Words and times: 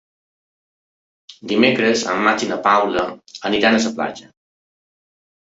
Dimecres 1.51 2.01
en 2.13 2.23
Max 2.29 2.47
i 2.47 2.49
na 2.53 2.57
Paula 2.69 3.05
aniran 3.51 3.79
a 3.81 3.85
la 3.87 3.95
platja. 4.01 4.33